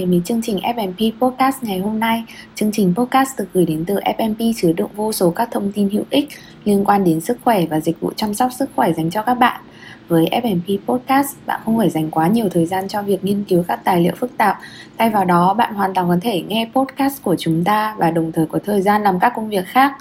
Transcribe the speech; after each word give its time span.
đến 0.00 0.10
với 0.10 0.20
chương 0.24 0.42
trình 0.42 0.58
FMP 0.58 1.12
Podcast 1.20 1.62
ngày 1.62 1.78
hôm 1.78 2.00
nay. 2.00 2.24
Chương 2.54 2.72
trình 2.72 2.94
podcast 2.96 3.38
được 3.38 3.44
gửi 3.54 3.66
đến 3.66 3.84
từ 3.86 3.94
FMP 3.94 4.52
chứa 4.56 4.72
đựng 4.72 4.90
vô 4.96 5.12
số 5.12 5.30
các 5.30 5.48
thông 5.52 5.72
tin 5.72 5.88
hữu 5.88 6.04
ích 6.10 6.28
liên 6.64 6.84
quan 6.84 7.04
đến 7.04 7.20
sức 7.20 7.38
khỏe 7.44 7.66
và 7.66 7.80
dịch 7.80 8.00
vụ 8.00 8.12
chăm 8.16 8.34
sóc 8.34 8.50
sức 8.58 8.70
khỏe 8.76 8.92
dành 8.92 9.10
cho 9.10 9.22
các 9.22 9.34
bạn. 9.34 9.60
Với 10.08 10.28
FMP 10.30 10.78
Podcast, 10.86 11.36
bạn 11.46 11.60
không 11.64 11.78
phải 11.78 11.90
dành 11.90 12.10
quá 12.10 12.28
nhiều 12.28 12.48
thời 12.48 12.66
gian 12.66 12.88
cho 12.88 13.02
việc 13.02 13.24
nghiên 13.24 13.44
cứu 13.44 13.64
các 13.68 13.80
tài 13.84 14.00
liệu 14.00 14.12
phức 14.16 14.36
tạp. 14.36 14.58
Thay 14.98 15.10
vào 15.10 15.24
đó, 15.24 15.54
bạn 15.54 15.74
hoàn 15.74 15.94
toàn 15.94 16.08
có 16.08 16.16
thể 16.22 16.42
nghe 16.42 16.70
podcast 16.74 17.22
của 17.22 17.36
chúng 17.38 17.64
ta 17.64 17.94
và 17.98 18.10
đồng 18.10 18.32
thời 18.32 18.46
có 18.46 18.58
thời 18.64 18.82
gian 18.82 19.02
làm 19.02 19.20
các 19.20 19.32
công 19.36 19.48
việc 19.48 19.66
khác. 19.66 19.92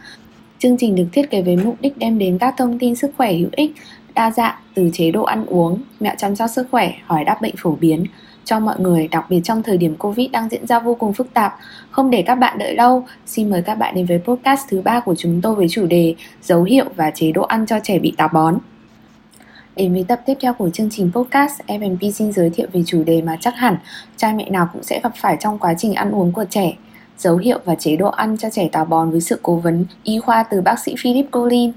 Chương 0.60 0.78
trình 0.78 0.96
được 0.96 1.08
thiết 1.12 1.30
kế 1.30 1.42
với 1.42 1.58
mục 1.58 1.76
đích 1.82 1.98
đem 1.98 2.20
đến 2.20 2.38
các 2.38 2.54
thông 2.58 2.80
tin 2.80 2.96
sức 2.96 3.12
khỏe 3.18 3.34
hữu 3.34 3.50
ích, 3.52 3.72
đa 4.16 4.32
dạng 4.32 4.56
từ 4.74 4.90
chế 4.94 5.12
độ 5.12 5.24
ăn 5.24 5.46
uống, 5.46 5.82
mẹo 6.00 6.14
chăm 6.18 6.36
sóc 6.36 6.50
sức 6.50 6.68
khỏe, 6.72 6.94
hỏi 7.06 7.24
đáp 7.24 7.42
bệnh 7.42 7.56
phổ 7.58 7.76
biến 7.76 8.04
cho 8.50 8.60
mọi 8.60 8.80
người, 8.80 9.08
đặc 9.08 9.26
biệt 9.30 9.42
trong 9.44 9.64
thời 9.64 9.78
điểm 9.78 9.96
Covid 9.96 10.32
đang 10.32 10.50
diễn 10.50 10.68
ra 10.68 10.80
vô 10.80 10.96
cùng 10.96 11.14
phức 11.14 11.34
tạp. 11.34 11.58
Không 11.92 12.10
để 12.10 12.22
các 12.22 12.36
bạn 12.36 12.58
đợi 12.58 12.76
lâu, 12.76 13.06
xin 13.26 13.50
mời 13.50 13.62
các 13.62 13.76
bạn 13.76 13.96
đến 13.96 14.06
với 14.06 14.20
podcast 14.26 14.68
thứ 14.70 14.82
ba 14.82 15.00
của 15.00 15.16
chúng 15.16 15.42
tôi 15.42 15.56
với 15.56 15.68
chủ 15.70 15.86
đề 15.86 16.16
dấu 16.42 16.64
hiệu 16.64 16.86
và 16.96 17.12
chế 17.12 17.32
độ 17.32 17.42
ăn 17.42 17.66
cho 17.66 17.80
trẻ 17.84 18.00
bị 18.00 18.14
táo 18.18 18.28
bón. 18.34 18.58
Đến 19.76 19.94
với 19.94 20.06
tập 20.08 20.22
tiếp 20.26 20.34
theo 20.42 20.54
của 20.54 20.70
chương 20.70 20.90
trình 20.92 21.12
podcast, 21.14 21.62
FMP 21.68 22.12
xin 22.12 22.32
giới 22.32 22.50
thiệu 22.50 22.68
về 22.74 22.84
chủ 22.86 23.04
đề 23.04 23.22
mà 23.22 23.38
chắc 23.40 23.56
hẳn 23.56 23.78
cha 24.18 24.34
mẹ 24.36 24.50
nào 24.50 24.70
cũng 24.74 24.84
sẽ 24.84 25.00
gặp 25.04 25.12
phải 25.16 25.38
trong 25.40 25.60
quá 25.60 25.74
trình 25.78 25.94
ăn 25.94 26.12
uống 26.12 26.32
của 26.32 26.46
trẻ. 26.50 26.74
Dấu 27.18 27.38
hiệu 27.38 27.60
và 27.66 27.76
chế 27.76 27.96
độ 27.96 28.10
ăn 28.10 28.38
cho 28.38 28.50
trẻ 28.50 28.70
táo 28.72 28.86
bón 28.86 29.12
với 29.12 29.22
sự 29.22 29.40
cố 29.44 29.56
vấn 29.56 29.86
y 30.04 30.20
khoa 30.20 30.44
từ 30.44 30.62
bác 30.62 30.80
sĩ 30.80 30.96
Philip 31.00 31.32
Collins. 31.32 31.76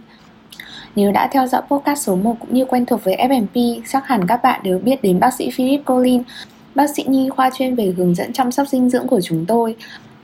Nếu 0.96 1.12
đã 1.12 1.28
theo 1.32 1.46
dõi 1.46 1.62
podcast 1.70 2.06
số 2.06 2.16
1 2.16 2.36
cũng 2.40 2.54
như 2.54 2.64
quen 2.64 2.86
thuộc 2.86 3.04
với 3.04 3.16
FMP, 3.16 3.80
chắc 3.88 4.06
hẳn 4.06 4.26
các 4.26 4.42
bạn 4.42 4.60
đều 4.64 4.78
biết 4.78 5.02
đến 5.02 5.20
bác 5.20 5.34
sĩ 5.34 5.50
Philip 5.50 5.84
Collins, 5.84 6.26
bác 6.74 6.90
sĩ 6.96 7.04
nhi 7.06 7.28
khoa 7.28 7.50
chuyên 7.58 7.74
về 7.74 7.94
hướng 7.96 8.14
dẫn 8.14 8.32
chăm 8.32 8.52
sóc 8.52 8.68
dinh 8.68 8.90
dưỡng 8.90 9.06
của 9.06 9.20
chúng 9.20 9.46
tôi. 9.46 9.76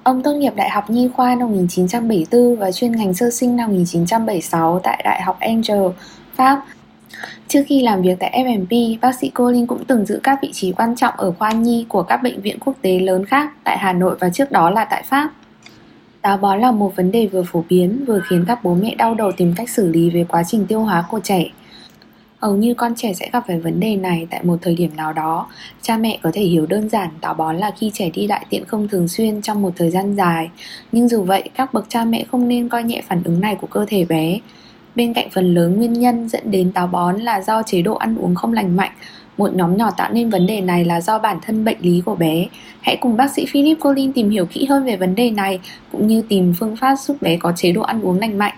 Ông 0.03 0.23
tốt 0.23 0.33
nghiệp 0.33 0.53
Đại 0.57 0.71
học 0.71 0.91
Nhi 0.91 1.09
khoa 1.15 1.35
năm 1.35 1.49
1974 1.49 2.57
và 2.57 2.73
chuyên 2.73 2.93
ngành 2.93 3.15
sơ 3.15 3.31
sinh 3.31 3.57
năm 3.57 3.71
1976 3.71 4.81
tại 4.83 5.03
Đại 5.05 5.23
học 5.23 5.37
Angel, 5.41 5.83
Pháp. 6.35 6.65
Trước 7.49 7.63
khi 7.67 7.83
làm 7.83 8.03
việc 8.03 8.17
tại 8.21 8.45
FMP, 8.45 8.99
bác 9.01 9.15
sĩ 9.15 9.31
Colin 9.31 9.67
cũng 9.67 9.85
từng 9.85 10.07
giữ 10.07 10.21
các 10.23 10.39
vị 10.43 10.51
trí 10.53 10.73
quan 10.73 10.97
trọng 10.97 11.15
ở 11.17 11.33
khoa 11.33 11.53
nhi 11.53 11.87
của 11.89 12.03
các 12.03 12.23
bệnh 12.23 12.41
viện 12.41 12.59
quốc 12.65 12.75
tế 12.83 12.99
lớn 13.01 13.25
khác 13.25 13.53
tại 13.65 13.79
Hà 13.79 13.93
Nội 13.93 14.17
và 14.21 14.31
trước 14.31 14.51
đó 14.51 14.71
là 14.71 14.85
tại 14.85 15.03
Pháp. 15.03 15.31
Táo 16.23 16.37
bón 16.37 16.61
là 16.61 16.73
một 16.73 16.97
vấn 16.97 17.11
đề 17.11 17.27
vừa 17.27 17.43
phổ 17.43 17.65
biến 17.69 18.05
vừa 18.07 18.21
khiến 18.29 18.45
các 18.49 18.65
bố 18.65 18.75
mẹ 18.75 18.95
đau 18.95 19.15
đầu 19.15 19.33
tìm 19.33 19.55
cách 19.57 19.71
xử 19.71 19.89
lý 19.89 20.11
về 20.11 20.25
quá 20.29 20.43
trình 20.47 20.67
tiêu 20.67 20.81
hóa 20.81 21.05
của 21.11 21.21
trẻ. 21.25 21.45
Hầu 22.41 22.57
như 22.57 22.75
con 22.75 22.95
trẻ 22.97 23.13
sẽ 23.13 23.31
gặp 23.33 23.45
phải 23.47 23.59
vấn 23.59 23.81
đề 23.81 23.97
này 23.97 24.27
tại 24.31 24.43
một 24.45 24.57
thời 24.63 24.75
điểm 24.75 24.97
nào 24.97 25.13
đó. 25.13 25.47
Cha 25.83 25.97
mẹ 25.97 26.19
có 26.23 26.31
thể 26.35 26.43
hiểu 26.43 26.67
đơn 26.67 26.89
giản 26.89 27.09
táo 27.21 27.35
bón 27.35 27.57
là 27.57 27.71
khi 27.79 27.91
trẻ 27.95 28.11
đi 28.11 28.27
đại 28.27 28.47
tiện 28.51 28.65
không 28.65 28.89
thường 28.89 29.09
xuyên 29.09 29.43
trong 29.43 29.63
một 29.63 29.71
thời 29.77 29.91
gian 29.91 30.17
dài. 30.17 30.51
Nhưng 30.93 31.09
dù 31.09 31.23
vậy, 31.23 31.49
các 31.55 31.75
bậc 31.75 31.87
cha 31.89 32.05
mẹ 32.05 32.25
không 32.31 32.49
nên 32.49 32.69
coi 32.69 32.83
nhẹ 32.83 33.03
phản 33.09 33.23
ứng 33.23 33.41
này 33.41 33.55
của 33.55 33.67
cơ 33.67 33.85
thể 33.89 34.05
bé. 34.05 34.39
Bên 34.95 35.15
cạnh 35.15 35.29
phần 35.31 35.55
lớn 35.55 35.77
nguyên 35.77 35.93
nhân 35.93 36.29
dẫn 36.29 36.51
đến 36.51 36.73
táo 36.73 36.87
bón 36.87 37.17
là 37.17 37.41
do 37.41 37.63
chế 37.63 37.83
độ 37.83 37.95
ăn 37.95 38.17
uống 38.17 38.35
không 38.35 38.53
lành 38.53 38.77
mạnh, 38.77 38.93
một 39.37 39.55
nhóm 39.55 39.77
nhỏ 39.77 39.91
tạo 39.91 40.13
nên 40.13 40.31
vấn 40.31 40.47
đề 40.47 40.61
này 40.61 40.85
là 40.85 41.01
do 41.01 41.19
bản 41.19 41.39
thân 41.43 41.65
bệnh 41.65 41.79
lý 41.81 42.03
của 42.05 42.15
bé. 42.15 42.47
Hãy 42.81 42.97
cùng 43.01 43.17
bác 43.17 43.31
sĩ 43.31 43.47
Philip 43.47 43.79
Collins 43.81 44.15
tìm 44.15 44.31
hiểu 44.31 44.47
kỹ 44.47 44.65
hơn 44.65 44.85
về 44.85 44.97
vấn 44.97 45.15
đề 45.15 45.31
này 45.31 45.61
cũng 45.93 46.07
như 46.07 46.23
tìm 46.29 46.55
phương 46.59 46.77
pháp 46.77 46.97
giúp 46.97 47.17
bé 47.23 47.37
có 47.37 47.53
chế 47.57 47.73
độ 47.73 47.83
ăn 47.83 48.03
uống 48.03 48.19
lành 48.19 48.39
mạnh. 48.39 48.55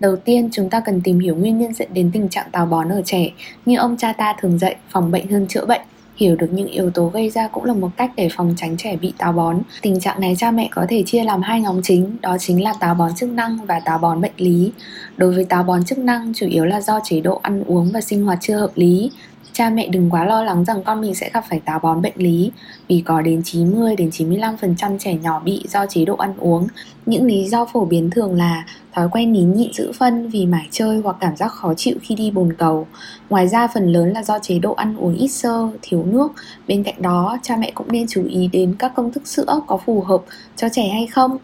Đầu 0.00 0.16
tiên, 0.16 0.48
chúng 0.52 0.70
ta 0.70 0.80
cần 0.80 1.00
tìm 1.00 1.18
hiểu 1.18 1.36
nguyên 1.36 1.58
nhân 1.58 1.74
dẫn 1.74 1.88
đến 1.94 2.10
tình 2.12 2.28
trạng 2.28 2.50
táo 2.52 2.66
bón 2.66 2.88
ở 2.88 3.02
trẻ, 3.04 3.30
như 3.66 3.76
ông 3.76 3.96
cha 3.96 4.12
ta 4.12 4.34
thường 4.40 4.58
dạy, 4.58 4.76
phòng 4.88 5.10
bệnh 5.10 5.30
hơn 5.30 5.46
chữa 5.48 5.66
bệnh. 5.66 5.80
Hiểu 6.16 6.36
được 6.36 6.52
những 6.52 6.68
yếu 6.68 6.90
tố 6.90 7.08
gây 7.08 7.30
ra 7.30 7.48
cũng 7.48 7.64
là 7.64 7.74
một 7.74 7.90
cách 7.96 8.10
để 8.16 8.28
phòng 8.36 8.54
tránh 8.56 8.76
trẻ 8.76 8.96
bị 8.96 9.12
táo 9.18 9.32
bón. 9.32 9.60
Tình 9.82 10.00
trạng 10.00 10.20
này 10.20 10.34
cha 10.38 10.50
mẹ 10.50 10.68
có 10.70 10.86
thể 10.88 11.02
chia 11.06 11.24
làm 11.24 11.42
hai 11.42 11.60
nhóm 11.60 11.80
chính, 11.82 12.16
đó 12.22 12.36
chính 12.40 12.62
là 12.62 12.72
táo 12.80 12.94
bón 12.94 13.14
chức 13.14 13.28
năng 13.28 13.58
và 13.66 13.80
táo 13.80 13.98
bón 13.98 14.20
bệnh 14.20 14.32
lý. 14.36 14.72
Đối 15.16 15.34
với 15.34 15.44
táo 15.44 15.62
bón 15.62 15.84
chức 15.84 15.98
năng, 15.98 16.32
chủ 16.34 16.46
yếu 16.46 16.64
là 16.64 16.80
do 16.80 17.00
chế 17.04 17.20
độ 17.20 17.40
ăn 17.42 17.64
uống 17.64 17.90
và 17.92 18.00
sinh 18.00 18.24
hoạt 18.24 18.38
chưa 18.40 18.56
hợp 18.56 18.70
lý. 18.74 19.10
Cha 19.58 19.70
mẹ 19.70 19.88
đừng 19.88 20.10
quá 20.10 20.24
lo 20.24 20.44
lắng 20.44 20.64
rằng 20.64 20.82
con 20.82 21.00
mình 21.00 21.14
sẽ 21.14 21.30
gặp 21.34 21.44
phải 21.48 21.60
táo 21.64 21.78
bón 21.78 22.02
bệnh 22.02 22.12
lý 22.16 22.50
vì 22.88 23.02
có 23.06 23.20
đến 23.20 23.42
90 23.44 23.96
đến 23.96 24.10
95% 24.10 24.98
trẻ 24.98 25.14
nhỏ 25.14 25.40
bị 25.40 25.64
do 25.68 25.86
chế 25.86 26.04
độ 26.04 26.16
ăn 26.16 26.34
uống. 26.38 26.66
Những 27.06 27.26
lý 27.26 27.44
do 27.44 27.64
phổ 27.64 27.84
biến 27.84 28.10
thường 28.10 28.34
là 28.34 28.64
thói 28.92 29.08
quen 29.12 29.32
nín 29.32 29.52
nhịn 29.52 29.72
giữ 29.72 29.92
phân 29.92 30.28
vì 30.28 30.46
mải 30.46 30.68
chơi 30.70 31.00
hoặc 31.04 31.16
cảm 31.20 31.36
giác 31.36 31.48
khó 31.48 31.74
chịu 31.74 31.96
khi 32.02 32.14
đi 32.14 32.30
bồn 32.30 32.52
cầu. 32.58 32.86
Ngoài 33.30 33.48
ra 33.48 33.66
phần 33.66 33.92
lớn 33.92 34.12
là 34.12 34.22
do 34.22 34.38
chế 34.38 34.58
độ 34.58 34.72
ăn 34.72 34.96
uống 34.96 35.14
ít 35.14 35.28
sơ, 35.28 35.68
thiếu 35.82 36.04
nước. 36.04 36.32
Bên 36.68 36.82
cạnh 36.82 37.02
đó, 37.02 37.38
cha 37.42 37.56
mẹ 37.56 37.72
cũng 37.74 37.92
nên 37.92 38.06
chú 38.08 38.24
ý 38.28 38.48
đến 38.52 38.74
các 38.78 38.92
công 38.94 39.12
thức 39.12 39.26
sữa 39.26 39.60
có 39.66 39.76
phù 39.76 40.00
hợp 40.00 40.20
cho 40.56 40.68
trẻ 40.72 40.88
hay 40.88 41.06
không. 41.06 41.38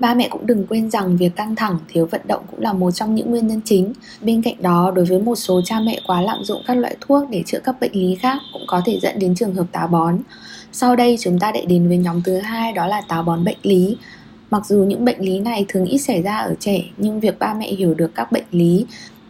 Ba 0.00 0.14
mẹ 0.14 0.28
cũng 0.28 0.46
đừng 0.46 0.66
quên 0.66 0.90
rằng 0.90 1.16
việc 1.16 1.36
căng 1.36 1.56
thẳng, 1.56 1.78
thiếu 1.88 2.06
vận 2.06 2.20
động 2.28 2.42
cũng 2.50 2.60
là 2.60 2.72
một 2.72 2.90
trong 2.90 3.14
những 3.14 3.30
nguyên 3.30 3.46
nhân 3.46 3.60
chính. 3.64 3.92
Bên 4.22 4.42
cạnh 4.42 4.54
đó, 4.60 4.92
đối 4.94 5.04
với 5.04 5.18
một 5.18 5.34
số 5.34 5.60
cha 5.64 5.80
mẹ 5.80 6.00
quá 6.06 6.20
lạm 6.20 6.44
dụng 6.44 6.62
các 6.66 6.74
loại 6.74 6.96
thuốc 7.00 7.30
để 7.30 7.42
chữa 7.46 7.58
các 7.64 7.80
bệnh 7.80 7.92
lý 7.92 8.14
khác 8.14 8.38
cũng 8.52 8.62
có 8.66 8.82
thể 8.84 8.98
dẫn 9.02 9.18
đến 9.18 9.34
trường 9.34 9.54
hợp 9.54 9.66
táo 9.72 9.88
bón. 9.88 10.18
Sau 10.72 10.96
đây 10.96 11.16
chúng 11.20 11.38
ta 11.38 11.52
lại 11.52 11.66
đến 11.66 11.88
với 11.88 11.96
nhóm 11.96 12.22
thứ 12.22 12.38
hai 12.38 12.72
đó 12.72 12.86
là 12.86 13.02
táo 13.08 13.22
bón 13.22 13.44
bệnh 13.44 13.58
lý. 13.62 13.96
Mặc 14.50 14.66
dù 14.66 14.78
những 14.78 15.04
bệnh 15.04 15.20
lý 15.20 15.40
này 15.40 15.64
thường 15.68 15.84
ít 15.84 15.98
xảy 15.98 16.22
ra 16.22 16.36
ở 16.36 16.54
trẻ, 16.60 16.84
nhưng 16.96 17.20
việc 17.20 17.38
ba 17.38 17.54
mẹ 17.54 17.68
hiểu 17.68 17.94
được 17.94 18.14
các 18.14 18.32
bệnh 18.32 18.46
lý 18.50 18.86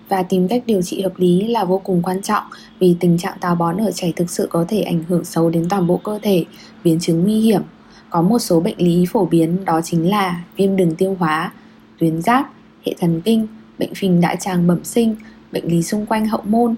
và 0.09 0.23
tìm 0.23 0.49
cách 0.49 0.63
điều 0.67 0.83
trị 0.83 1.03
hợp 1.03 1.13
lý 1.17 1.49
là 1.49 1.65
vô 1.65 1.81
cùng 1.85 2.03
quan 2.03 2.23
trọng 2.23 2.45
vì 2.79 2.97
tình 3.01 3.19
trạng 3.19 3.39
táo 3.41 3.55
bón 3.55 3.77
ở 3.77 3.91
trẻ 3.91 4.13
thực 4.17 4.31
sự 4.31 4.49
có 4.51 4.65
thể 4.69 4.81
ảnh 4.81 5.03
hưởng 5.09 5.25
xấu 5.25 5.51
đến 5.51 5.69
toàn 5.71 5.87
bộ 5.87 5.97
cơ 5.97 6.19
thể, 6.23 6.45
biến 6.85 7.01
chứng 7.01 7.25
nguy 7.25 7.41
hiểm 7.41 7.63
có 8.11 8.23
một 8.23 8.39
số 8.39 8.61
bệnh 8.61 8.79
lý 8.79 9.07
phổ 9.07 9.27
biến 9.27 9.65
đó 9.65 9.81
chính 9.85 10.11
là 10.11 10.45
viêm 10.57 10.77
đường 10.77 10.95
tiêu 10.95 11.17
hóa, 11.19 11.53
tuyến 11.99 12.23
giáp, 12.23 12.51
hệ 12.87 12.95
thần 13.01 13.21
kinh, 13.21 13.47
bệnh 13.79 13.95
phình 13.95 14.21
đại 14.21 14.37
tràng 14.41 14.67
bẩm 14.67 14.85
sinh, 14.85 15.17
bệnh 15.53 15.65
lý 15.65 15.83
xung 15.83 16.07
quanh 16.07 16.27
hậu 16.27 16.43
môn. 16.45 16.75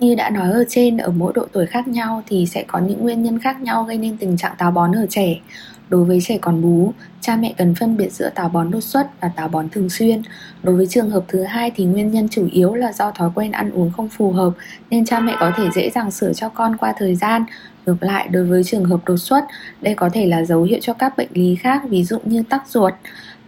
Như 0.00 0.14
đã 0.14 0.30
nói 0.30 0.50
ở 0.50 0.64
trên, 0.68 0.96
ở 0.96 1.10
mỗi 1.10 1.32
độ 1.34 1.46
tuổi 1.52 1.66
khác 1.66 1.88
nhau 1.88 2.22
thì 2.26 2.46
sẽ 2.46 2.64
có 2.66 2.78
những 2.78 3.02
nguyên 3.02 3.22
nhân 3.22 3.38
khác 3.38 3.60
nhau 3.60 3.84
gây 3.84 3.98
nên 3.98 4.16
tình 4.16 4.36
trạng 4.36 4.54
táo 4.58 4.70
bón 4.70 4.92
ở 4.92 5.06
trẻ. 5.10 5.40
Đối 5.88 6.04
với 6.04 6.20
trẻ 6.20 6.38
còn 6.38 6.62
bú, 6.62 6.92
cha 7.20 7.36
mẹ 7.36 7.54
cần 7.58 7.74
phân 7.74 7.96
biệt 7.96 8.12
giữa 8.12 8.30
táo 8.34 8.48
bón 8.48 8.70
đột 8.70 8.80
xuất 8.80 9.20
và 9.20 9.28
táo 9.28 9.48
bón 9.48 9.68
thường 9.68 9.90
xuyên. 9.90 10.22
Đối 10.62 10.76
với 10.76 10.86
trường 10.86 11.10
hợp 11.10 11.24
thứ 11.28 11.42
hai 11.42 11.70
thì 11.76 11.84
nguyên 11.84 12.10
nhân 12.10 12.28
chủ 12.28 12.48
yếu 12.52 12.74
là 12.74 12.92
do 12.92 13.10
thói 13.10 13.30
quen 13.34 13.52
ăn 13.52 13.70
uống 13.70 13.92
không 13.96 14.08
phù 14.08 14.32
hợp 14.32 14.52
nên 14.90 15.04
cha 15.04 15.20
mẹ 15.20 15.36
có 15.40 15.52
thể 15.56 15.68
dễ 15.74 15.90
dàng 15.90 16.10
sửa 16.10 16.32
cho 16.32 16.48
con 16.48 16.76
qua 16.76 16.94
thời 16.98 17.14
gian. 17.14 17.44
Ngược 17.86 18.02
lại, 18.02 18.28
đối 18.28 18.44
với 18.44 18.64
trường 18.64 18.84
hợp 18.84 19.00
đột 19.06 19.16
xuất, 19.16 19.44
đây 19.80 19.94
có 19.94 20.10
thể 20.12 20.26
là 20.26 20.44
dấu 20.44 20.62
hiệu 20.62 20.78
cho 20.82 20.92
các 20.92 21.16
bệnh 21.16 21.28
lý 21.32 21.54
khác 21.54 21.82
ví 21.88 22.04
dụ 22.04 22.18
như 22.24 22.42
tắc 22.48 22.68
ruột, 22.68 22.92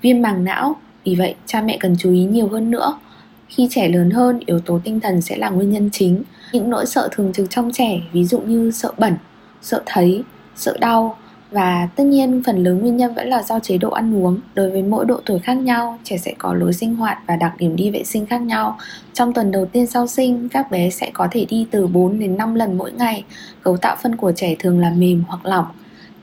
viêm 0.02 0.22
màng 0.22 0.44
não. 0.44 0.76
Vì 1.04 1.14
vậy, 1.14 1.34
cha 1.46 1.62
mẹ 1.62 1.76
cần 1.80 1.96
chú 1.98 2.12
ý 2.12 2.24
nhiều 2.24 2.48
hơn 2.48 2.70
nữa. 2.70 2.98
Khi 3.48 3.68
trẻ 3.70 3.88
lớn 3.88 4.10
hơn, 4.10 4.40
yếu 4.46 4.60
tố 4.60 4.80
tinh 4.84 5.00
thần 5.00 5.20
sẽ 5.20 5.36
là 5.36 5.48
nguyên 5.50 5.70
nhân 5.70 5.90
chính. 5.92 6.22
Những 6.52 6.70
nỗi 6.70 6.86
sợ 6.86 7.08
thường 7.12 7.32
trực 7.32 7.50
trong 7.50 7.70
trẻ, 7.72 8.00
ví 8.12 8.24
dụ 8.24 8.38
như 8.40 8.70
sợ 8.70 8.92
bẩn, 8.98 9.14
sợ 9.62 9.82
thấy, 9.86 10.22
sợ 10.56 10.76
đau, 10.80 11.18
và 11.56 11.88
tất 11.96 12.04
nhiên 12.04 12.42
phần 12.46 12.64
lớn 12.64 12.78
nguyên 12.80 12.96
nhân 12.96 13.14
vẫn 13.14 13.28
là 13.28 13.42
do 13.42 13.60
chế 13.60 13.78
độ 13.78 13.90
ăn 13.90 14.24
uống. 14.24 14.40
Đối 14.54 14.70
với 14.70 14.82
mỗi 14.82 15.04
độ 15.04 15.20
tuổi 15.26 15.38
khác 15.38 15.54
nhau, 15.54 15.98
trẻ 16.04 16.16
sẽ 16.16 16.34
có 16.38 16.54
lối 16.54 16.72
sinh 16.72 16.96
hoạt 16.96 17.18
và 17.26 17.36
đặc 17.36 17.52
điểm 17.58 17.76
đi 17.76 17.90
vệ 17.90 18.04
sinh 18.04 18.26
khác 18.26 18.42
nhau. 18.42 18.78
Trong 19.12 19.32
tuần 19.32 19.50
đầu 19.50 19.66
tiên 19.66 19.86
sau 19.86 20.06
sinh, 20.06 20.48
các 20.48 20.70
bé 20.70 20.90
sẽ 20.90 21.10
có 21.14 21.28
thể 21.30 21.46
đi 21.48 21.66
từ 21.70 21.86
4 21.86 22.18
đến 22.18 22.36
5 22.36 22.54
lần 22.54 22.78
mỗi 22.78 22.92
ngày. 22.92 23.24
Cấu 23.62 23.76
tạo 23.76 23.96
phân 24.02 24.16
của 24.16 24.32
trẻ 24.32 24.54
thường 24.58 24.80
là 24.80 24.90
mềm 24.90 25.24
hoặc 25.28 25.46
lỏng. 25.46 25.66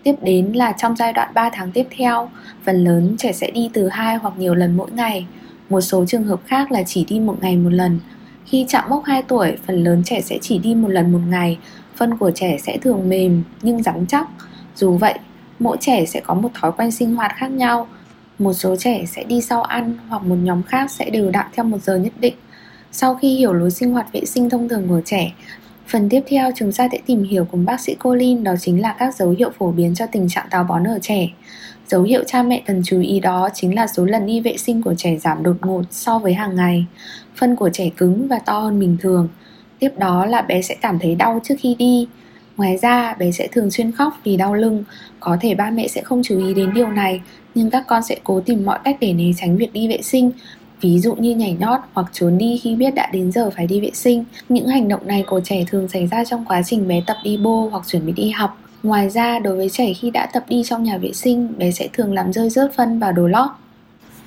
Tiếp 0.03 0.15
đến 0.21 0.51
là 0.53 0.71
trong 0.71 0.95
giai 0.95 1.13
đoạn 1.13 1.33
3 1.33 1.49
tháng 1.53 1.71
tiếp 1.71 1.87
theo, 1.97 2.29
phần 2.65 2.83
lớn 2.83 3.15
trẻ 3.19 3.31
sẽ 3.31 3.51
đi 3.51 3.69
từ 3.73 3.87
2 3.87 4.15
hoặc 4.15 4.33
nhiều 4.37 4.55
lần 4.55 4.77
mỗi 4.77 4.91
ngày. 4.91 5.25
Một 5.69 5.81
số 5.81 6.05
trường 6.05 6.23
hợp 6.23 6.39
khác 6.45 6.71
là 6.71 6.83
chỉ 6.83 7.05
đi 7.09 7.19
một 7.19 7.37
ngày 7.41 7.57
một 7.57 7.73
lần. 7.73 7.99
Khi 8.45 8.65
chạm 8.69 8.83
mốc 8.89 9.03
2 9.05 9.23
tuổi, 9.23 9.57
phần 9.67 9.83
lớn 9.83 10.01
trẻ 10.05 10.21
sẽ 10.21 10.37
chỉ 10.41 10.57
đi 10.57 10.75
một 10.75 10.89
lần 10.89 11.11
một 11.11 11.21
ngày. 11.29 11.57
Phân 11.95 12.17
của 12.17 12.31
trẻ 12.31 12.57
sẽ 12.63 12.77
thường 12.77 13.09
mềm 13.09 13.43
nhưng 13.61 13.83
rắn 13.83 14.05
chắc 14.07 14.27
dù 14.75 14.97
vậy, 14.97 15.19
mỗi 15.59 15.77
trẻ 15.79 16.05
sẽ 16.05 16.19
có 16.19 16.33
một 16.33 16.49
thói 16.53 16.71
quen 16.71 16.91
sinh 16.91 17.15
hoạt 17.15 17.31
khác 17.35 17.51
nhau. 17.51 17.87
Một 18.39 18.53
số 18.53 18.75
trẻ 18.75 19.05
sẽ 19.07 19.23
đi 19.23 19.41
sau 19.41 19.63
ăn 19.63 19.97
hoặc 20.09 20.23
một 20.23 20.35
nhóm 20.35 20.63
khác 20.63 20.91
sẽ 20.91 21.09
đều 21.09 21.31
đặn 21.31 21.45
theo 21.53 21.65
một 21.65 21.77
giờ 21.83 21.97
nhất 21.97 22.13
định. 22.19 22.33
Sau 22.91 23.15
khi 23.15 23.35
hiểu 23.35 23.53
lối 23.53 23.71
sinh 23.71 23.91
hoạt 23.91 24.13
vệ 24.13 24.25
sinh 24.25 24.49
thông 24.49 24.69
thường 24.69 24.87
của 24.89 25.01
trẻ, 25.05 25.31
phần 25.87 26.09
tiếp 26.09 26.21
theo 26.27 26.51
chúng 26.55 26.71
ta 26.71 26.87
sẽ 26.91 26.99
tìm 27.05 27.23
hiểu 27.23 27.45
cùng 27.51 27.65
bác 27.65 27.79
sĩ 27.79 27.95
Colin 27.95 28.43
đó 28.43 28.53
chính 28.59 28.81
là 28.81 28.95
các 28.99 29.15
dấu 29.15 29.29
hiệu 29.29 29.49
phổ 29.57 29.71
biến 29.71 29.95
cho 29.95 30.05
tình 30.05 30.29
trạng 30.29 30.47
táo 30.49 30.63
bón 30.63 30.83
ở 30.83 30.99
trẻ. 31.01 31.29
Dấu 31.87 32.03
hiệu 32.03 32.23
cha 32.27 32.43
mẹ 32.43 32.63
cần 32.65 32.81
chú 32.85 33.01
ý 33.01 33.19
đó 33.19 33.49
chính 33.53 33.75
là 33.75 33.87
số 33.87 34.05
lần 34.05 34.25
đi 34.25 34.41
vệ 34.41 34.57
sinh 34.57 34.81
của 34.81 34.93
trẻ 34.97 35.17
giảm 35.17 35.43
đột 35.43 35.57
ngột 35.61 35.81
so 35.91 36.19
với 36.19 36.33
hàng 36.33 36.55
ngày. 36.55 36.85
Phân 37.35 37.55
của 37.55 37.69
trẻ 37.73 37.89
cứng 37.97 38.27
và 38.27 38.39
to 38.39 38.59
hơn 38.59 38.79
bình 38.79 38.97
thường. 39.01 39.27
Tiếp 39.79 39.91
đó 39.97 40.25
là 40.25 40.41
bé 40.41 40.61
sẽ 40.61 40.75
cảm 40.81 40.99
thấy 40.99 41.15
đau 41.15 41.39
trước 41.43 41.55
khi 41.59 41.75
đi. 41.79 42.07
Ngoài 42.57 42.77
ra, 42.77 43.15
bé 43.19 43.31
sẽ 43.31 43.47
thường 43.47 43.71
xuyên 43.71 43.91
khóc 43.91 44.13
vì 44.23 44.37
đau 44.37 44.53
lưng. 44.53 44.83
Có 45.19 45.37
thể 45.41 45.55
ba 45.55 45.69
mẹ 45.69 45.87
sẽ 45.87 46.01
không 46.01 46.23
chú 46.23 46.47
ý 46.47 46.53
đến 46.53 46.73
điều 46.73 46.87
này, 46.87 47.21
nhưng 47.55 47.69
các 47.69 47.83
con 47.87 48.03
sẽ 48.03 48.17
cố 48.23 48.39
tìm 48.39 48.65
mọi 48.65 48.79
cách 48.83 48.97
để 48.99 49.13
né 49.13 49.31
tránh 49.37 49.57
việc 49.57 49.73
đi 49.73 49.87
vệ 49.87 50.01
sinh. 50.01 50.31
Ví 50.81 50.99
dụ 50.99 51.15
như 51.15 51.35
nhảy 51.35 51.57
nhót 51.59 51.79
hoặc 51.93 52.07
trốn 52.13 52.37
đi 52.37 52.59
khi 52.63 52.75
biết 52.75 52.95
đã 52.95 53.09
đến 53.13 53.31
giờ 53.31 53.49
phải 53.49 53.67
đi 53.67 53.81
vệ 53.81 53.91
sinh. 53.93 54.23
Những 54.49 54.67
hành 54.67 54.87
động 54.87 55.07
này 55.07 55.23
của 55.27 55.41
trẻ 55.43 55.63
thường 55.67 55.87
xảy 55.87 56.07
ra 56.07 56.25
trong 56.25 56.45
quá 56.45 56.61
trình 56.65 56.87
bé 56.87 57.03
tập 57.07 57.17
đi 57.23 57.37
bô 57.37 57.69
hoặc 57.71 57.87
chuẩn 57.87 58.05
bị 58.05 58.11
đi 58.11 58.29
học. 58.29 58.57
Ngoài 58.83 59.09
ra, 59.09 59.39
đối 59.39 59.55
với 59.55 59.69
trẻ 59.69 59.93
khi 59.93 60.11
đã 60.11 60.25
tập 60.33 60.45
đi 60.47 60.63
trong 60.65 60.83
nhà 60.83 60.97
vệ 60.97 61.13
sinh, 61.13 61.57
bé 61.57 61.71
sẽ 61.71 61.87
thường 61.93 62.13
làm 62.13 62.33
rơi 62.33 62.49
rớt 62.49 62.73
phân 62.75 62.99
vào 62.99 63.11
đồ 63.11 63.27
lót. 63.27 63.49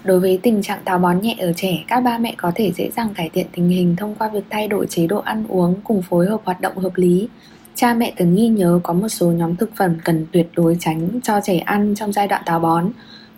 Đối 0.04 0.20
với 0.20 0.38
tình 0.42 0.62
trạng 0.62 0.78
táo 0.84 0.98
bón 0.98 1.20
nhẹ 1.20 1.36
ở 1.38 1.52
trẻ, 1.56 1.84
các 1.88 2.00
ba 2.00 2.18
mẹ 2.18 2.34
có 2.36 2.52
thể 2.54 2.72
dễ 2.72 2.90
dàng 2.96 3.14
cải 3.14 3.30
thiện 3.32 3.46
tình 3.52 3.68
hình 3.68 3.96
thông 3.96 4.14
qua 4.14 4.28
việc 4.28 4.44
thay 4.50 4.68
đổi 4.68 4.86
chế 4.86 5.06
độ 5.06 5.18
ăn 5.18 5.44
uống 5.48 5.74
cùng 5.84 6.02
phối 6.02 6.26
hợp 6.26 6.40
hoạt 6.44 6.60
động 6.60 6.78
hợp 6.78 6.92
lý. 6.94 7.28
Cha 7.76 7.94
mẹ 7.94 8.12
cần 8.16 8.34
ghi 8.34 8.48
nhớ 8.48 8.80
có 8.82 8.92
một 8.92 9.08
số 9.08 9.26
nhóm 9.26 9.56
thực 9.56 9.76
phẩm 9.76 9.96
cần 10.04 10.26
tuyệt 10.32 10.48
đối 10.56 10.76
tránh 10.80 11.08
cho 11.22 11.40
trẻ 11.44 11.58
ăn 11.58 11.94
trong 11.94 12.12
giai 12.12 12.28
đoạn 12.28 12.42
táo 12.46 12.60
bón. 12.60 12.90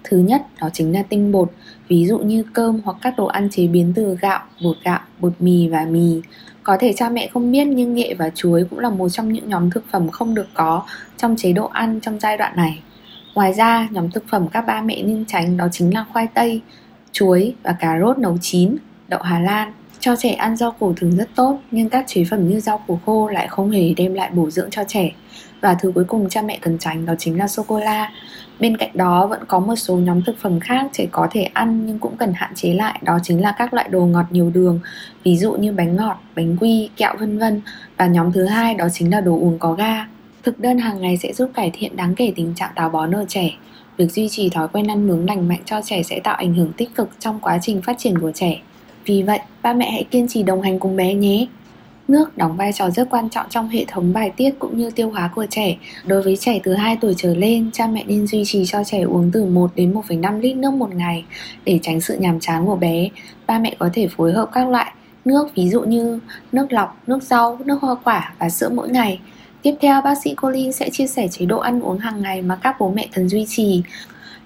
Thứ 0.04 0.18
nhất 0.18 0.42
đó 0.60 0.68
chính 0.72 0.92
là 0.92 1.02
tinh 1.02 1.32
bột, 1.32 1.52
ví 1.88 2.06
dụ 2.06 2.18
như 2.18 2.42
cơm 2.52 2.80
hoặc 2.84 2.96
các 3.02 3.14
đồ 3.16 3.26
ăn 3.26 3.48
chế 3.50 3.66
biến 3.66 3.92
từ 3.96 4.16
gạo, 4.20 4.40
bột 4.64 4.76
gạo, 4.84 5.00
bột 5.20 5.32
mì 5.38 5.68
và 5.68 5.86
mì. 5.90 6.20
Có 6.62 6.76
thể 6.80 6.92
cha 6.92 7.08
mẹ 7.08 7.30
không 7.32 7.52
biết 7.52 7.64
nhưng 7.64 7.94
nghệ 7.94 8.14
và 8.18 8.30
chuối 8.34 8.64
cũng 8.70 8.78
là 8.78 8.90
một 8.90 9.08
trong 9.08 9.32
những 9.32 9.48
nhóm 9.48 9.70
thực 9.70 9.84
phẩm 9.90 10.08
không 10.08 10.34
được 10.34 10.46
có 10.54 10.82
trong 11.16 11.36
chế 11.36 11.52
độ 11.52 11.66
ăn 11.66 12.00
trong 12.00 12.20
giai 12.20 12.36
đoạn 12.36 12.56
này. 12.56 12.82
Ngoài 13.34 13.52
ra, 13.52 13.88
nhóm 13.90 14.10
thực 14.10 14.28
phẩm 14.28 14.48
các 14.48 14.60
ba 14.66 14.82
mẹ 14.82 15.02
nên 15.02 15.24
tránh 15.28 15.56
đó 15.56 15.68
chính 15.72 15.94
là 15.94 16.04
khoai 16.12 16.26
tây, 16.34 16.60
chuối 17.12 17.54
và 17.62 17.76
cà 17.80 17.98
rốt 18.00 18.18
nấu 18.18 18.38
chín, 18.40 18.76
đậu 19.08 19.22
Hà 19.22 19.40
Lan. 19.40 19.72
Cho 20.00 20.16
trẻ 20.16 20.32
ăn 20.32 20.56
rau 20.56 20.70
củ 20.70 20.92
thường 20.92 21.16
rất 21.16 21.28
tốt, 21.34 21.58
nhưng 21.70 21.88
các 21.88 22.04
chế 22.06 22.24
phẩm 22.30 22.48
như 22.48 22.60
rau 22.60 22.82
củ 22.86 22.98
khô 23.06 23.28
lại 23.28 23.48
không 23.48 23.70
hề 23.70 23.94
đem 23.96 24.14
lại 24.14 24.30
bổ 24.30 24.50
dưỡng 24.50 24.70
cho 24.70 24.84
trẻ. 24.88 25.10
Và 25.60 25.74
thứ 25.74 25.92
cuối 25.94 26.04
cùng 26.04 26.28
cha 26.28 26.42
mẹ 26.42 26.58
cần 26.60 26.78
tránh 26.78 27.06
đó 27.06 27.14
chính 27.18 27.38
là 27.38 27.48
sô-cô-la. 27.48 28.12
Bên 28.60 28.76
cạnh 28.76 28.90
đó 28.94 29.26
vẫn 29.26 29.40
có 29.48 29.58
một 29.58 29.76
số 29.76 29.96
nhóm 29.96 30.22
thực 30.22 30.38
phẩm 30.38 30.60
khác 30.60 30.86
trẻ 30.92 31.06
có 31.12 31.28
thể 31.30 31.42
ăn 31.42 31.86
nhưng 31.86 31.98
cũng 31.98 32.16
cần 32.16 32.32
hạn 32.34 32.54
chế 32.54 32.74
lại 32.74 33.00
đó 33.02 33.18
chính 33.22 33.42
là 33.42 33.54
các 33.58 33.74
loại 33.74 33.88
đồ 33.88 34.06
ngọt 34.06 34.24
nhiều 34.30 34.50
đường, 34.50 34.80
ví 35.24 35.36
dụ 35.36 35.52
như 35.52 35.72
bánh 35.72 35.96
ngọt, 35.96 36.22
bánh 36.36 36.56
quy, 36.60 36.88
kẹo 36.96 37.14
vân 37.20 37.38
vân. 37.38 37.60
Và 37.96 38.06
nhóm 38.06 38.32
thứ 38.32 38.44
hai 38.44 38.74
đó 38.74 38.88
chính 38.92 39.10
là 39.10 39.20
đồ 39.20 39.32
uống 39.32 39.58
có 39.58 39.72
ga. 39.72 40.06
Thực 40.42 40.60
đơn 40.60 40.78
hàng 40.78 41.00
ngày 41.00 41.16
sẽ 41.16 41.32
giúp 41.32 41.50
cải 41.54 41.70
thiện 41.74 41.96
đáng 41.96 42.14
kể 42.14 42.32
tình 42.36 42.54
trạng 42.54 42.72
táo 42.74 42.90
bón 42.90 43.10
ở 43.10 43.24
trẻ. 43.28 43.50
Việc 43.96 44.12
duy 44.12 44.28
trì 44.28 44.48
thói 44.48 44.68
quen 44.68 44.90
ăn 44.90 45.10
uống 45.10 45.26
lành 45.26 45.48
mạnh 45.48 45.62
cho 45.64 45.80
trẻ 45.84 46.02
sẽ 46.02 46.20
tạo 46.24 46.34
ảnh 46.34 46.54
hưởng 46.54 46.72
tích 46.76 46.94
cực 46.94 47.10
trong 47.18 47.40
quá 47.40 47.58
trình 47.62 47.82
phát 47.82 47.98
triển 47.98 48.18
của 48.18 48.32
trẻ. 48.34 48.60
Vì 49.08 49.22
vậy, 49.22 49.40
ba 49.62 49.72
mẹ 49.72 49.90
hãy 49.90 50.04
kiên 50.10 50.28
trì 50.28 50.42
đồng 50.42 50.62
hành 50.62 50.78
cùng 50.78 50.96
bé 50.96 51.14
nhé. 51.14 51.46
Nước 52.08 52.38
đóng 52.38 52.56
vai 52.56 52.72
trò 52.72 52.90
rất 52.90 53.10
quan 53.10 53.30
trọng 53.30 53.46
trong 53.50 53.68
hệ 53.68 53.84
thống 53.88 54.12
bài 54.12 54.32
tiết 54.36 54.50
cũng 54.58 54.78
như 54.78 54.90
tiêu 54.90 55.10
hóa 55.10 55.30
của 55.34 55.46
trẻ. 55.50 55.76
Đối 56.06 56.22
với 56.22 56.36
trẻ 56.36 56.60
từ 56.62 56.74
2 56.74 56.96
tuổi 57.00 57.14
trở 57.16 57.34
lên, 57.34 57.70
cha 57.72 57.86
mẹ 57.86 58.04
nên 58.06 58.26
duy 58.26 58.42
trì 58.46 58.64
cho 58.66 58.84
trẻ 58.84 59.00
uống 59.02 59.30
từ 59.32 59.44
1 59.44 59.70
đến 59.74 59.94
1,5 59.94 60.40
lít 60.40 60.56
nước 60.56 60.72
một 60.72 60.94
ngày 60.94 61.24
để 61.64 61.78
tránh 61.82 62.00
sự 62.00 62.16
nhàm 62.18 62.40
chán 62.40 62.66
của 62.66 62.76
bé. 62.76 63.08
Ba 63.46 63.58
mẹ 63.58 63.76
có 63.78 63.90
thể 63.92 64.08
phối 64.16 64.32
hợp 64.32 64.48
các 64.52 64.68
loại 64.68 64.92
nước 65.24 65.54
ví 65.54 65.68
dụ 65.68 65.80
như 65.80 66.20
nước 66.52 66.72
lọc, 66.72 66.96
nước 67.06 67.22
rau, 67.22 67.58
nước 67.64 67.78
hoa 67.80 67.94
quả 68.04 68.32
và 68.38 68.48
sữa 68.50 68.68
mỗi 68.74 68.88
ngày. 68.88 69.20
Tiếp 69.62 69.74
theo, 69.80 70.02
bác 70.02 70.14
sĩ 70.24 70.34
Colin 70.34 70.72
sẽ 70.72 70.90
chia 70.90 71.06
sẻ 71.06 71.28
chế 71.28 71.46
độ 71.46 71.58
ăn 71.58 71.80
uống 71.80 71.98
hàng 71.98 72.22
ngày 72.22 72.42
mà 72.42 72.56
các 72.56 72.76
bố 72.80 72.90
mẹ 72.90 73.08
cần 73.14 73.28
duy 73.28 73.46
trì. 73.48 73.82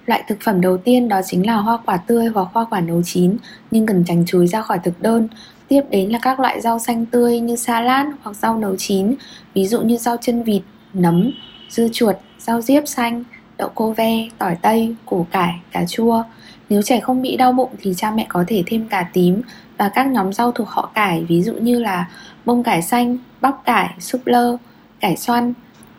Loại 0.05 0.23
thực 0.27 0.37
phẩm 0.41 0.61
đầu 0.61 0.77
tiên 0.77 1.09
đó 1.09 1.21
chính 1.25 1.47
là 1.47 1.55
hoa 1.55 1.77
quả 1.85 1.97
tươi 1.97 2.27
hoặc 2.27 2.47
hoa 2.53 2.65
quả 2.69 2.81
nấu 2.81 3.03
chín, 3.03 3.37
nhưng 3.71 3.85
cần 3.85 4.03
tránh 4.07 4.23
chối 4.27 4.47
ra 4.47 4.61
khỏi 4.61 4.79
thực 4.83 5.01
đơn. 5.01 5.27
Tiếp 5.67 5.81
đến 5.89 6.09
là 6.09 6.19
các 6.21 6.39
loại 6.39 6.61
rau 6.61 6.79
xanh 6.79 7.05
tươi 7.05 7.39
như 7.39 7.55
salad 7.55 8.07
hoặc 8.23 8.35
rau 8.35 8.57
nấu 8.57 8.75
chín, 8.75 9.15
ví 9.53 9.67
dụ 9.67 9.81
như 9.81 9.97
rau 9.97 10.17
chân 10.21 10.43
vịt, 10.43 10.61
nấm, 10.93 11.31
dưa 11.69 11.87
chuột, 11.91 12.15
rau 12.39 12.61
diếp 12.61 12.87
xanh, 12.87 13.23
đậu 13.57 13.71
cô 13.75 13.91
ve, 13.91 14.29
tỏi 14.37 14.57
tây, 14.61 14.95
củ 15.05 15.25
cải, 15.31 15.53
cà 15.71 15.85
chua. 15.85 16.23
Nếu 16.69 16.81
trẻ 16.81 16.99
không 16.99 17.21
bị 17.21 17.37
đau 17.37 17.51
bụng 17.51 17.69
thì 17.81 17.93
cha 17.97 18.11
mẹ 18.11 18.25
có 18.29 18.43
thể 18.47 18.63
thêm 18.65 18.87
cà 18.87 19.09
tím 19.13 19.41
và 19.77 19.89
các 19.89 20.07
nhóm 20.07 20.33
rau 20.33 20.51
thuộc 20.51 20.69
họ 20.69 20.91
cải 20.93 21.23
ví 21.23 21.43
dụ 21.43 21.53
như 21.53 21.79
là 21.79 22.09
bông 22.45 22.63
cải 22.63 22.81
xanh, 22.81 23.17
bắp 23.41 23.65
cải, 23.65 23.89
súp 23.99 24.27
lơ, 24.27 24.57
cải 24.99 25.17
xoăn. 25.17 25.53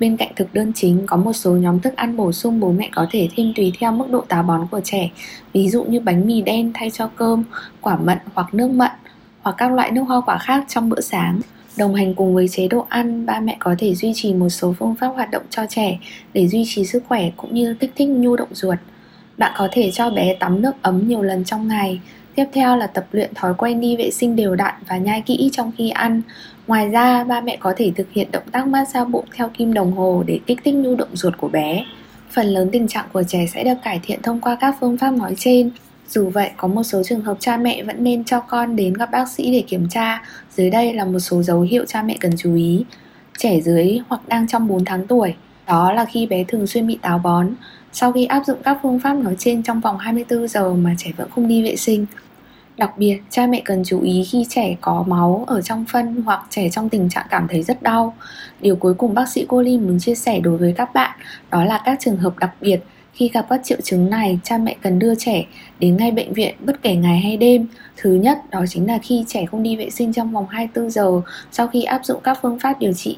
Bên 0.04 0.16
cạnh 0.16 0.32
thực 0.36 0.54
đơn 0.54 0.72
chính 0.74 1.06
có 1.06 1.16
một 1.16 1.32
số 1.32 1.52
nhóm 1.52 1.80
thức 1.80 1.96
ăn 1.96 2.16
bổ 2.16 2.32
sung 2.32 2.60
bố 2.60 2.72
mẹ 2.72 2.88
có 2.94 3.06
thể 3.10 3.28
thêm 3.36 3.52
tùy 3.56 3.72
theo 3.80 3.92
mức 3.92 4.10
độ 4.10 4.20
táo 4.20 4.42
bón 4.42 4.66
của 4.70 4.80
trẻ, 4.84 5.10
ví 5.52 5.68
dụ 5.68 5.84
như 5.84 6.00
bánh 6.00 6.26
mì 6.26 6.42
đen 6.42 6.70
thay 6.74 6.90
cho 6.90 7.10
cơm, 7.16 7.44
quả 7.80 7.96
mận 7.96 8.18
hoặc 8.34 8.54
nước 8.54 8.70
mận, 8.70 8.90
hoặc 9.42 9.54
các 9.58 9.72
loại 9.72 9.90
nước 9.90 10.02
hoa 10.02 10.20
quả 10.20 10.38
khác 10.38 10.64
trong 10.68 10.88
bữa 10.88 11.00
sáng. 11.00 11.40
Đồng 11.76 11.94
hành 11.94 12.14
cùng 12.14 12.34
với 12.34 12.48
chế 12.48 12.68
độ 12.68 12.86
ăn, 12.88 13.26
ba 13.26 13.40
mẹ 13.40 13.56
có 13.58 13.74
thể 13.78 13.94
duy 13.94 14.12
trì 14.14 14.34
một 14.34 14.48
số 14.48 14.74
phương 14.78 14.94
pháp 14.94 15.08
hoạt 15.08 15.30
động 15.30 15.42
cho 15.50 15.66
trẻ 15.68 15.98
để 16.32 16.48
duy 16.48 16.64
trì 16.66 16.84
sức 16.84 17.02
khỏe 17.08 17.30
cũng 17.36 17.54
như 17.54 17.74
kích 17.80 17.92
thích 17.96 18.08
nhu 18.08 18.36
động 18.36 18.48
ruột. 18.52 18.78
Bạn 19.38 19.52
có 19.56 19.68
thể 19.72 19.90
cho 19.90 20.10
bé 20.10 20.34
tắm 20.34 20.62
nước 20.62 20.72
ấm 20.82 21.08
nhiều 21.08 21.22
lần 21.22 21.44
trong 21.44 21.68
ngày. 21.68 22.00
Tiếp 22.34 22.44
theo 22.52 22.76
là 22.76 22.86
tập 22.86 23.06
luyện 23.12 23.34
thói 23.34 23.54
quen 23.54 23.80
đi 23.80 23.96
vệ 23.96 24.10
sinh 24.10 24.36
đều 24.36 24.54
đặn 24.54 24.74
và 24.88 24.96
nhai 24.96 25.22
kỹ 25.26 25.50
trong 25.52 25.72
khi 25.78 25.90
ăn. 25.90 26.22
Ngoài 26.66 26.88
ra, 26.88 27.24
ba 27.24 27.40
mẹ 27.40 27.56
có 27.60 27.74
thể 27.76 27.92
thực 27.96 28.12
hiện 28.12 28.28
động 28.32 28.50
tác 28.52 28.66
massage 28.66 29.10
bụng 29.10 29.24
theo 29.34 29.48
kim 29.48 29.74
đồng 29.74 29.92
hồ 29.92 30.24
để 30.26 30.40
kích 30.46 30.60
thích 30.64 30.74
nhu 30.74 30.94
động 30.94 31.08
ruột 31.12 31.34
của 31.36 31.48
bé. 31.48 31.84
Phần 32.30 32.46
lớn 32.46 32.68
tình 32.72 32.88
trạng 32.88 33.06
của 33.12 33.22
trẻ 33.22 33.46
sẽ 33.54 33.64
được 33.64 33.74
cải 33.84 34.00
thiện 34.02 34.22
thông 34.22 34.40
qua 34.40 34.56
các 34.60 34.76
phương 34.80 34.96
pháp 34.96 35.10
nói 35.10 35.34
trên. 35.38 35.70
Dù 36.08 36.30
vậy, 36.30 36.50
có 36.56 36.68
một 36.68 36.82
số 36.82 37.02
trường 37.02 37.20
hợp 37.20 37.36
cha 37.40 37.56
mẹ 37.56 37.82
vẫn 37.82 38.04
nên 38.04 38.24
cho 38.24 38.40
con 38.40 38.76
đến 38.76 38.94
gặp 38.94 39.10
bác 39.12 39.28
sĩ 39.28 39.52
để 39.52 39.64
kiểm 39.66 39.88
tra. 39.90 40.22
Dưới 40.56 40.70
đây 40.70 40.92
là 40.92 41.04
một 41.04 41.18
số 41.18 41.42
dấu 41.42 41.60
hiệu 41.60 41.84
cha 41.88 42.02
mẹ 42.02 42.16
cần 42.20 42.32
chú 42.38 42.54
ý. 42.54 42.84
Trẻ 43.38 43.60
dưới 43.60 43.98
hoặc 44.08 44.20
đang 44.28 44.48
trong 44.48 44.68
4 44.68 44.84
tháng 44.84 45.06
tuổi, 45.06 45.34
đó 45.66 45.92
là 45.92 46.04
khi 46.04 46.26
bé 46.26 46.44
thường 46.48 46.66
xuyên 46.66 46.86
bị 46.86 46.98
táo 47.02 47.18
bón. 47.18 47.50
Sau 47.92 48.12
khi 48.12 48.26
áp 48.26 48.42
dụng 48.46 48.58
các 48.64 48.78
phương 48.82 49.00
pháp 49.00 49.14
nói 49.14 49.36
trên 49.38 49.62
trong 49.62 49.80
vòng 49.80 49.98
24 49.98 50.48
giờ 50.48 50.74
mà 50.74 50.94
trẻ 50.98 51.10
vẫn 51.16 51.30
không 51.30 51.48
đi 51.48 51.62
vệ 51.62 51.76
sinh, 51.76 52.06
Đặc 52.76 52.98
biệt, 52.98 53.20
cha 53.30 53.46
mẹ 53.46 53.62
cần 53.64 53.82
chú 53.84 54.00
ý 54.00 54.24
khi 54.24 54.46
trẻ 54.48 54.76
có 54.80 55.04
máu 55.06 55.44
ở 55.46 55.62
trong 55.62 55.84
phân 55.92 56.22
hoặc 56.24 56.40
trẻ 56.50 56.68
trong 56.70 56.88
tình 56.88 57.08
trạng 57.08 57.26
cảm 57.30 57.48
thấy 57.48 57.62
rất 57.62 57.82
đau. 57.82 58.14
Điều 58.60 58.76
cuối 58.76 58.94
cùng 58.94 59.14
bác 59.14 59.28
sĩ 59.28 59.46
Cô 59.48 59.62
Lim 59.62 59.86
muốn 59.86 60.00
chia 60.00 60.14
sẻ 60.14 60.40
đối 60.40 60.56
với 60.56 60.74
các 60.76 60.94
bạn 60.94 61.18
đó 61.50 61.64
là 61.64 61.82
các 61.84 61.98
trường 62.00 62.16
hợp 62.16 62.38
đặc 62.38 62.50
biệt 62.60 62.80
khi 63.12 63.28
gặp 63.28 63.46
các 63.50 63.60
triệu 63.64 63.78
chứng 63.82 64.10
này, 64.10 64.38
cha 64.42 64.58
mẹ 64.58 64.76
cần 64.82 64.98
đưa 64.98 65.14
trẻ 65.14 65.44
đến 65.78 65.96
ngay 65.96 66.10
bệnh 66.10 66.32
viện 66.32 66.54
bất 66.60 66.82
kể 66.82 66.96
ngày 66.96 67.20
hay 67.20 67.36
đêm. 67.36 67.66
Thứ 67.96 68.14
nhất, 68.14 68.38
đó 68.50 68.64
chính 68.68 68.86
là 68.86 68.98
khi 69.02 69.24
trẻ 69.28 69.46
không 69.46 69.62
đi 69.62 69.76
vệ 69.76 69.90
sinh 69.90 70.12
trong 70.12 70.32
vòng 70.32 70.46
24 70.50 70.90
giờ 70.90 71.20
sau 71.52 71.66
khi 71.66 71.82
áp 71.82 72.04
dụng 72.04 72.20
các 72.22 72.38
phương 72.42 72.58
pháp 72.58 72.78
điều 72.80 72.92
trị 72.92 73.16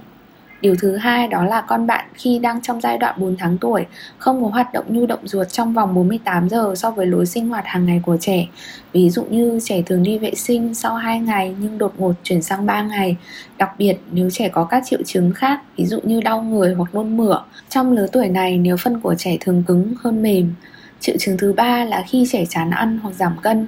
Điều 0.66 0.76
thứ 0.76 0.96
hai 0.96 1.28
đó 1.28 1.44
là 1.44 1.60
con 1.60 1.86
bạn 1.86 2.04
khi 2.14 2.38
đang 2.38 2.62
trong 2.62 2.80
giai 2.80 2.98
đoạn 2.98 3.14
4 3.18 3.36
tháng 3.38 3.58
tuổi 3.58 3.86
không 4.18 4.42
có 4.42 4.48
hoạt 4.48 4.72
động 4.72 4.84
nhu 4.88 5.06
động 5.06 5.20
ruột 5.24 5.48
trong 5.48 5.72
vòng 5.72 5.94
48 5.94 6.48
giờ 6.48 6.74
so 6.76 6.90
với 6.90 7.06
lối 7.06 7.26
sinh 7.26 7.48
hoạt 7.48 7.64
hàng 7.66 7.86
ngày 7.86 8.00
của 8.06 8.16
trẻ. 8.20 8.46
Ví 8.92 9.10
dụ 9.10 9.24
như 9.24 9.60
trẻ 9.64 9.82
thường 9.86 10.02
đi 10.02 10.18
vệ 10.18 10.34
sinh 10.34 10.74
sau 10.74 10.94
2 10.94 11.20
ngày 11.20 11.54
nhưng 11.60 11.78
đột 11.78 11.92
ngột 11.98 12.12
chuyển 12.22 12.42
sang 12.42 12.66
3 12.66 12.82
ngày. 12.82 13.16
Đặc 13.58 13.70
biệt 13.78 13.96
nếu 14.12 14.30
trẻ 14.30 14.48
có 14.48 14.64
các 14.64 14.82
triệu 14.86 15.02
chứng 15.06 15.32
khác, 15.32 15.60
ví 15.76 15.86
dụ 15.86 15.98
như 16.02 16.20
đau 16.20 16.42
người 16.42 16.74
hoặc 16.74 16.94
nôn 16.94 17.16
mửa. 17.16 17.42
Trong 17.68 17.92
lứa 17.92 18.06
tuổi 18.12 18.28
này 18.28 18.58
nếu 18.58 18.76
phân 18.76 19.00
của 19.00 19.14
trẻ 19.18 19.36
thường 19.40 19.62
cứng 19.66 19.94
hơn 20.00 20.22
mềm. 20.22 20.54
Triệu 21.00 21.16
chứng 21.18 21.38
thứ 21.38 21.52
ba 21.52 21.84
là 21.84 22.04
khi 22.08 22.26
trẻ 22.32 22.44
chán 22.48 22.70
ăn 22.70 22.98
hoặc 23.02 23.14
giảm 23.14 23.36
cân. 23.42 23.66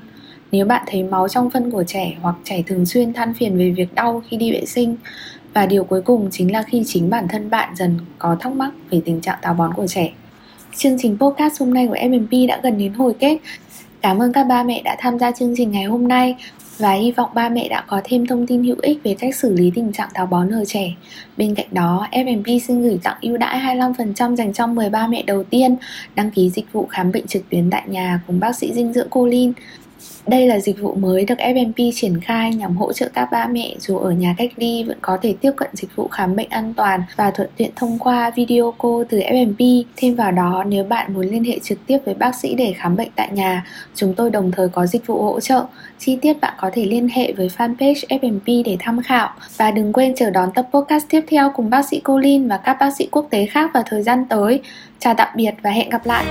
Nếu 0.52 0.66
bạn 0.66 0.82
thấy 0.86 1.02
máu 1.02 1.28
trong 1.28 1.50
phân 1.50 1.70
của 1.70 1.84
trẻ 1.84 2.14
hoặc 2.22 2.34
trẻ 2.44 2.62
thường 2.66 2.86
xuyên 2.86 3.12
than 3.12 3.34
phiền 3.34 3.58
về 3.58 3.70
việc 3.70 3.94
đau 3.94 4.22
khi 4.28 4.36
đi 4.36 4.52
vệ 4.52 4.64
sinh, 4.66 4.96
và 5.54 5.66
điều 5.66 5.84
cuối 5.84 6.02
cùng 6.02 6.28
chính 6.30 6.52
là 6.52 6.62
khi 6.62 6.82
chính 6.86 7.10
bản 7.10 7.28
thân 7.28 7.50
bạn 7.50 7.76
dần 7.76 7.98
có 8.18 8.36
thắc 8.40 8.52
mắc 8.52 8.70
về 8.90 9.00
tình 9.04 9.20
trạng 9.20 9.38
táo 9.42 9.54
bón 9.54 9.74
của 9.74 9.86
trẻ. 9.86 10.12
Chương 10.76 10.96
trình 10.98 11.16
podcast 11.20 11.60
hôm 11.60 11.74
nay 11.74 11.86
của 11.86 11.94
FMP 11.94 12.46
đã 12.46 12.60
gần 12.62 12.78
đến 12.78 12.92
hồi 12.92 13.14
kết. 13.18 13.38
Cảm 14.02 14.22
ơn 14.22 14.32
các 14.32 14.44
ba 14.44 14.62
mẹ 14.62 14.82
đã 14.84 14.96
tham 14.98 15.18
gia 15.18 15.30
chương 15.30 15.54
trình 15.56 15.70
ngày 15.70 15.84
hôm 15.84 16.08
nay 16.08 16.36
và 16.78 16.92
hy 16.92 17.12
vọng 17.12 17.30
ba 17.34 17.48
mẹ 17.48 17.68
đã 17.68 17.84
có 17.86 18.00
thêm 18.04 18.26
thông 18.26 18.46
tin 18.46 18.64
hữu 18.64 18.76
ích 18.82 18.98
về 19.04 19.16
cách 19.18 19.36
xử 19.36 19.52
lý 19.52 19.72
tình 19.74 19.92
trạng 19.92 20.08
táo 20.14 20.26
bón 20.26 20.50
ở 20.50 20.64
trẻ. 20.64 20.94
Bên 21.36 21.54
cạnh 21.54 21.66
đó, 21.70 22.08
FMP 22.12 22.58
xin 22.58 22.82
gửi 22.82 22.98
tặng 23.02 23.16
ưu 23.20 23.36
đãi 23.36 23.76
25% 23.76 24.36
dành 24.36 24.52
cho 24.52 24.66
13 24.66 25.06
mẹ 25.06 25.22
đầu 25.22 25.44
tiên 25.44 25.76
đăng 26.14 26.30
ký 26.30 26.50
dịch 26.50 26.72
vụ 26.72 26.86
khám 26.90 27.12
bệnh 27.12 27.26
trực 27.26 27.50
tuyến 27.50 27.70
tại 27.70 27.82
nhà 27.86 28.20
cùng 28.26 28.40
bác 28.40 28.56
sĩ 28.56 28.72
dinh 28.72 28.92
dưỡng 28.92 29.08
Colin. 29.08 29.52
Đây 30.26 30.46
là 30.46 30.58
dịch 30.58 30.80
vụ 30.80 30.94
mới 30.94 31.24
được 31.24 31.34
FMP 31.38 31.92
triển 31.94 32.20
khai 32.20 32.54
nhằm 32.54 32.76
hỗ 32.76 32.92
trợ 32.92 33.08
các 33.14 33.28
ba 33.32 33.46
mẹ 33.46 33.74
dù 33.78 33.98
ở 33.98 34.10
nhà 34.10 34.34
cách 34.38 34.50
ly 34.56 34.84
vẫn 34.84 34.98
có 35.00 35.18
thể 35.22 35.34
tiếp 35.40 35.52
cận 35.56 35.68
dịch 35.72 35.96
vụ 35.96 36.08
khám 36.08 36.36
bệnh 36.36 36.48
an 36.48 36.74
toàn 36.76 37.02
và 37.16 37.30
thuận 37.30 37.48
tiện 37.56 37.70
thông 37.76 37.98
qua 37.98 38.30
video 38.30 38.74
call 38.82 39.02
từ 39.08 39.18
FMP. 39.18 39.82
Thêm 39.96 40.14
vào 40.14 40.32
đó, 40.32 40.64
nếu 40.66 40.84
bạn 40.84 41.14
muốn 41.14 41.26
liên 41.26 41.44
hệ 41.44 41.58
trực 41.62 41.78
tiếp 41.86 41.98
với 42.04 42.14
bác 42.14 42.34
sĩ 42.34 42.54
để 42.54 42.74
khám 42.76 42.96
bệnh 42.96 43.08
tại 43.16 43.28
nhà, 43.32 43.64
chúng 43.94 44.14
tôi 44.14 44.30
đồng 44.30 44.52
thời 44.52 44.68
có 44.68 44.86
dịch 44.86 45.06
vụ 45.06 45.22
hỗ 45.22 45.40
trợ. 45.40 45.64
Chi 45.98 46.18
tiết 46.22 46.40
bạn 46.40 46.54
có 46.60 46.70
thể 46.72 46.84
liên 46.84 47.08
hệ 47.08 47.32
với 47.32 47.50
fanpage 47.58 48.06
FMP 48.08 48.62
để 48.64 48.76
tham 48.80 49.02
khảo. 49.02 49.30
Và 49.56 49.70
đừng 49.70 49.92
quên 49.92 50.14
chờ 50.16 50.30
đón 50.30 50.52
tập 50.54 50.68
podcast 50.72 51.04
tiếp 51.10 51.24
theo 51.28 51.52
cùng 51.56 51.70
bác 51.70 51.88
sĩ 51.88 52.00
Colin 52.00 52.48
và 52.48 52.56
các 52.56 52.76
bác 52.80 52.90
sĩ 52.98 53.08
quốc 53.10 53.26
tế 53.30 53.46
khác 53.46 53.70
vào 53.74 53.82
thời 53.86 54.02
gian 54.02 54.24
tới. 54.28 54.60
Chào 54.98 55.14
tạm 55.14 55.28
biệt 55.36 55.52
và 55.62 55.70
hẹn 55.70 55.90
gặp 55.90 56.06
lại! 56.06 56.24